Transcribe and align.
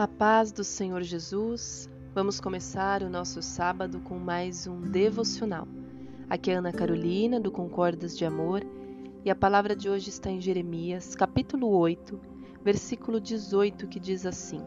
A 0.00 0.08
paz 0.08 0.50
do 0.50 0.64
Senhor 0.64 1.02
Jesus. 1.02 1.86
Vamos 2.14 2.40
começar 2.40 3.02
o 3.02 3.10
nosso 3.10 3.42
sábado 3.42 4.00
com 4.00 4.18
mais 4.18 4.66
um 4.66 4.80
devocional. 4.80 5.68
Aqui 6.26 6.50
é 6.50 6.54
Ana 6.54 6.72
Carolina, 6.72 7.38
do 7.38 7.50
Concordas 7.50 8.16
de 8.16 8.24
Amor, 8.24 8.62
e 9.22 9.30
a 9.30 9.34
palavra 9.34 9.76
de 9.76 9.90
hoje 9.90 10.08
está 10.08 10.30
em 10.30 10.40
Jeremias, 10.40 11.14
capítulo 11.14 11.68
8, 11.68 12.18
versículo 12.64 13.20
18, 13.20 13.86
que 13.88 14.00
diz 14.00 14.24
assim: 14.24 14.62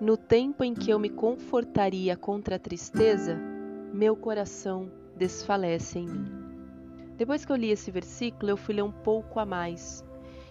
No 0.00 0.16
tempo 0.16 0.62
em 0.62 0.74
que 0.74 0.92
eu 0.92 1.00
me 1.00 1.10
confortaria 1.10 2.16
contra 2.16 2.54
a 2.54 2.60
tristeza, 2.60 3.34
meu 3.92 4.14
coração 4.14 4.92
desfalece 5.16 5.98
em 5.98 6.06
mim. 6.06 6.26
Depois 7.16 7.44
que 7.44 7.50
eu 7.50 7.56
li 7.56 7.72
esse 7.72 7.90
versículo, 7.90 8.48
eu 8.52 8.56
fui 8.56 8.76
ler 8.76 8.84
um 8.84 8.92
pouco 8.92 9.40
a 9.40 9.44
mais. 9.44 10.04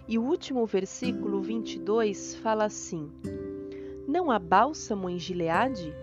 E 0.05 0.17
o 0.17 0.23
último 0.23 0.65
versículo, 0.65 1.41
22, 1.41 2.35
fala 2.35 2.65
assim: 2.65 3.09
não 4.09 4.31
há 4.31 4.39
bálsamo 4.39 5.07
em 5.07 5.19
Gileade? 5.19 5.93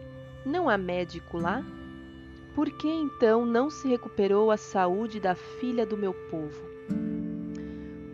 Não 0.45 0.69
há 0.69 0.79
médico 0.79 1.39
lá? 1.39 1.65
Por 2.55 2.71
que 2.71 2.89
então 2.89 3.45
não 3.45 3.69
se 3.69 3.89
recuperou 3.89 4.53
a 4.53 4.57
saúde 4.57 5.19
da 5.19 5.35
filha 5.35 5.85
do 5.85 5.97
meu 5.97 6.15
povo? 6.15 6.65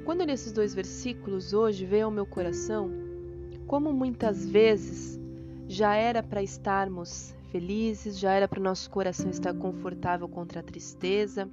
Quando 0.02 0.24
nesses 0.24 0.50
dois 0.50 0.74
versículos 0.74 1.52
hoje 1.52 1.84
veio 1.84 2.06
ao 2.06 2.10
meu 2.10 2.24
coração, 2.24 2.90
como 3.66 3.92
muitas 3.92 4.48
vezes 4.48 5.20
já 5.68 5.94
era 5.94 6.22
para 6.22 6.42
estarmos 6.42 7.34
felizes, 7.50 8.18
já 8.18 8.32
era 8.32 8.48
para 8.48 8.60
o 8.60 8.62
nosso 8.62 8.90
coração 8.90 9.30
estar 9.30 9.52
confortável 9.52 10.26
contra 10.26 10.60
a 10.60 10.62
tristeza, 10.62 11.48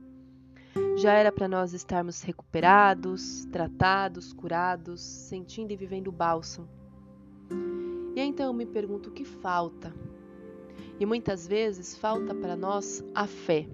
já 0.98 1.12
era 1.12 1.32
para 1.32 1.48
nós 1.48 1.74
estarmos 1.74 2.22
recuperados, 2.22 3.44
tratados, 3.52 4.32
curados, 4.32 5.02
sentindo 5.02 5.74
e 5.74 5.76
vivendo 5.76 6.08
o 6.08 6.12
bálsamo. 6.12 6.70
E 8.20 8.22
então 8.22 8.48
eu 8.48 8.54
me 8.54 8.66
pergunto 8.66 9.08
o 9.10 9.14
que 9.14 9.24
falta. 9.24 9.96
E 11.00 11.06
muitas 11.06 11.48
vezes 11.48 11.98
falta 11.98 12.36
para 12.36 12.54
nós 12.54 13.02
a 13.16 13.26
fé. 13.26 13.66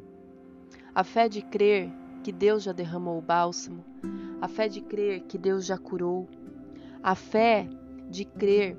A 0.93 1.03
fé 1.03 1.27
de 1.27 1.41
crer 1.41 1.91
que 2.23 2.31
Deus 2.31 2.61
já 2.61 2.71
derramou 2.71 3.17
o 3.17 3.23
bálsamo, 3.23 3.83
a 4.39 4.47
fé 4.47 4.67
de 4.67 4.81
crer 4.81 5.21
que 5.21 5.39
Deus 5.39 5.65
já 5.65 5.79
curou, 5.79 6.29
a 7.01 7.15
fé 7.15 7.67
de 8.07 8.23
crer 8.23 8.77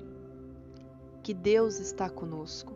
que 1.20 1.34
Deus 1.34 1.80
está 1.80 2.08
conosco. 2.08 2.73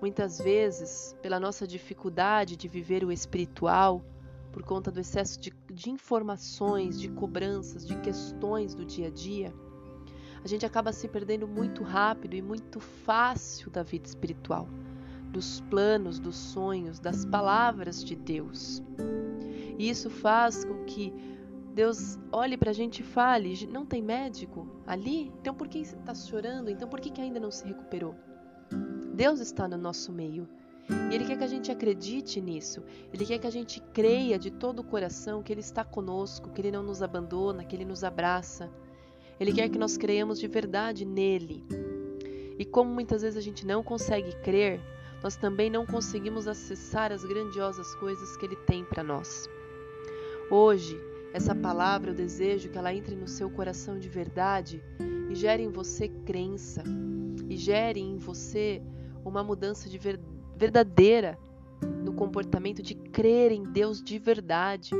Muitas 0.00 0.38
vezes, 0.38 1.14
pela 1.20 1.38
nossa 1.38 1.66
dificuldade 1.66 2.56
de 2.56 2.68
viver 2.68 3.04
o 3.04 3.12
espiritual, 3.12 4.02
por 4.50 4.62
conta 4.62 4.90
do 4.90 4.98
excesso 4.98 5.38
de, 5.38 5.52
de 5.70 5.90
informações, 5.90 6.98
de 6.98 7.10
cobranças, 7.10 7.86
de 7.86 7.96
questões 8.00 8.74
do 8.74 8.82
dia 8.82 9.08
a 9.08 9.10
dia, 9.10 9.52
a 10.44 10.48
gente 10.48 10.66
acaba 10.66 10.92
se 10.92 11.08
perdendo 11.08 11.46
muito 11.46 11.82
rápido 11.82 12.34
e 12.34 12.42
muito 12.42 12.80
fácil 12.80 13.70
da 13.70 13.82
vida 13.82 14.06
espiritual, 14.06 14.68
dos 15.30 15.60
planos, 15.62 16.18
dos 16.18 16.36
sonhos, 16.36 16.98
das 16.98 17.24
palavras 17.24 18.04
de 18.04 18.16
Deus. 18.16 18.82
E 19.78 19.88
isso 19.88 20.10
faz 20.10 20.64
com 20.64 20.84
que 20.84 21.12
Deus 21.74 22.18
olhe 22.30 22.56
para 22.56 22.70
a 22.70 22.74
gente 22.74 23.00
e 23.00 23.04
fale: 23.04 23.66
não 23.66 23.86
tem 23.86 24.02
médico 24.02 24.68
ali? 24.86 25.32
Então 25.40 25.54
por 25.54 25.68
que 25.68 25.78
está 25.78 26.14
chorando? 26.14 26.68
Então 26.70 26.88
por 26.88 27.00
que, 27.00 27.10
que 27.10 27.20
ainda 27.20 27.40
não 27.40 27.50
se 27.50 27.66
recuperou? 27.66 28.14
Deus 29.14 29.40
está 29.40 29.68
no 29.68 29.78
nosso 29.78 30.12
meio. 30.12 30.48
E 31.10 31.14
Ele 31.14 31.24
quer 31.24 31.38
que 31.38 31.44
a 31.44 31.48
gente 31.48 31.70
acredite 31.70 32.40
nisso. 32.40 32.82
Ele 33.12 33.24
quer 33.24 33.38
que 33.38 33.46
a 33.46 33.50
gente 33.50 33.80
creia 33.92 34.38
de 34.38 34.50
todo 34.50 34.80
o 34.80 34.84
coração 34.84 35.42
que 35.42 35.52
Ele 35.52 35.60
está 35.60 35.84
conosco, 35.84 36.50
que 36.50 36.60
Ele 36.60 36.72
não 36.72 36.82
nos 36.82 37.02
abandona, 37.02 37.64
que 37.64 37.76
Ele 37.76 37.84
nos 37.84 38.02
abraça. 38.02 38.70
Ele 39.38 39.52
quer 39.52 39.68
que 39.68 39.78
nós 39.78 39.96
creiamos 39.96 40.38
de 40.38 40.46
verdade 40.46 41.04
nele. 41.04 41.64
E 42.58 42.64
como 42.64 42.92
muitas 42.92 43.22
vezes 43.22 43.36
a 43.36 43.40
gente 43.40 43.66
não 43.66 43.82
consegue 43.82 44.32
crer, 44.42 44.80
nós 45.22 45.36
também 45.36 45.70
não 45.70 45.86
conseguimos 45.86 46.48
acessar 46.48 47.12
as 47.12 47.24
grandiosas 47.24 47.94
coisas 47.96 48.36
que 48.36 48.44
ele 48.44 48.56
tem 48.56 48.84
para 48.84 49.02
nós. 49.02 49.48
Hoje, 50.50 51.00
essa 51.32 51.54
palavra 51.54 52.10
eu 52.10 52.14
desejo 52.14 52.68
que 52.68 52.76
ela 52.76 52.92
entre 52.92 53.14
no 53.14 53.26
seu 53.26 53.48
coração 53.48 53.98
de 53.98 54.08
verdade 54.08 54.82
e 55.30 55.34
gere 55.34 55.62
em 55.62 55.70
você 55.70 56.08
crença 56.08 56.82
e 57.48 57.56
gere 57.56 58.00
em 58.00 58.18
você 58.18 58.82
uma 59.24 59.42
mudança 59.42 59.88
de 59.88 59.96
ver 59.96 60.20
verdadeira 60.56 61.38
no 62.04 62.12
comportamento 62.12 62.82
de 62.82 62.94
crer 62.94 63.50
em 63.50 63.64
Deus 63.64 64.02
de 64.02 64.18
verdade 64.18 64.90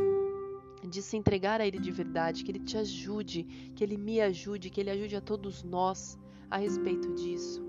de 0.92 1.00
se 1.00 1.16
entregar 1.16 1.58
a 1.58 1.66
Ele 1.66 1.78
de 1.78 1.90
verdade, 1.90 2.44
que 2.44 2.50
Ele 2.50 2.58
te 2.60 2.76
ajude, 2.76 3.44
que 3.74 3.82
Ele 3.82 3.96
me 3.96 4.20
ajude, 4.20 4.68
que 4.68 4.78
Ele 4.78 4.90
ajude 4.90 5.16
a 5.16 5.22
todos 5.22 5.62
nós 5.62 6.18
a 6.50 6.58
respeito 6.58 7.14
disso, 7.14 7.64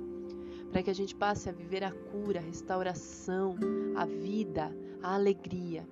para 0.69 0.83
que 0.83 0.89
a 0.89 0.93
gente 0.93 1.15
passe 1.15 1.47
a 1.47 1.53
viver 1.53 1.85
a 1.85 1.91
cura, 1.91 2.39
a 2.41 2.43
restauração, 2.43 3.55
a 3.95 4.05
vida, 4.05 4.75
a 5.01 5.15
alegria. 5.15 5.87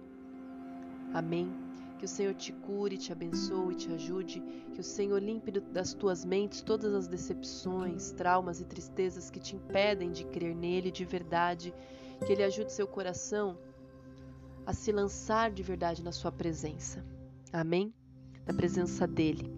Amém. 1.14 1.50
Que 1.98 2.06
o 2.06 2.08
Senhor 2.08 2.34
te 2.34 2.52
cure, 2.52 2.98
te 2.98 3.14
abençoe, 3.14 3.76
te 3.76 3.90
ajude. 3.94 4.42
Que 4.74 4.82
o 4.82 4.84
Senhor 4.84 5.22
limpe 5.22 5.52
das 5.52 5.94
tuas 5.94 6.26
mentes 6.26 6.62
todas 6.62 6.94
as 6.94 7.08
decepções, 7.08 8.12
traumas 8.12 8.60
e 8.60 8.66
tristezas 8.66 9.30
que 9.30 9.40
te 9.40 9.56
impedem 9.56 10.12
de 10.12 10.26
crer 10.26 10.56
nele 10.56 10.92
de 10.92 11.06
verdade. 11.06 11.74
Que 12.26 12.34
Ele 12.34 12.44
ajude 12.44 12.74
seu 12.74 12.88
coração 12.88 13.58
a 14.66 14.74
se 14.74 14.92
lançar 14.92 15.50
de 15.52 15.64
verdade 15.64 16.04
na 16.04 16.12
sua 16.12 16.32
presença. 16.32 17.06
Amém? 17.52 17.94
Na 18.46 18.54
presença 18.54 19.06
dele. 19.08 19.52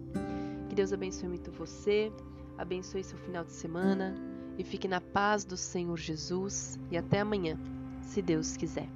Que 0.68 0.74
Deus 0.74 0.92
abençoe 0.92 1.28
muito 1.28 1.50
você, 1.52 2.12
abençoe 2.58 3.04
seu 3.04 3.18
final 3.18 3.44
de 3.44 3.52
semana 3.52 4.14
e 4.58 4.64
fique 4.64 4.88
na 4.88 5.00
paz 5.00 5.44
do 5.44 5.56
Senhor 5.56 5.96
Jesus. 5.96 6.78
E 6.90 6.96
até 6.96 7.20
amanhã, 7.20 7.58
se 8.02 8.20
Deus 8.20 8.56
quiser. 8.56 8.88